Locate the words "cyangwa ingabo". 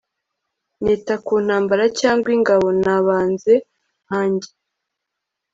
1.99-2.67